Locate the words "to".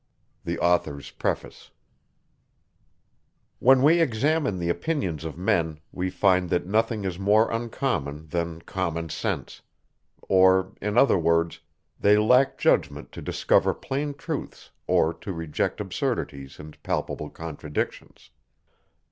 13.11-13.21, 15.13-15.31